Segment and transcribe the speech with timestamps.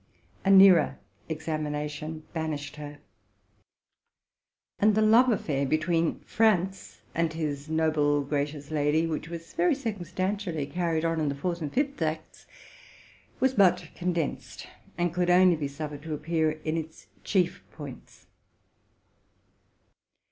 [0.43, 0.97] A nearer
[1.29, 2.97] examination banished her;
[4.79, 10.65] and the love affair between Franz and his noble, gracious lady, which was very circumstantially
[10.65, 12.47] carried on in the fourth and fifth acts,
[13.39, 14.65] was much condensed,
[14.97, 18.25] and could only be suffered to appear in its chief points.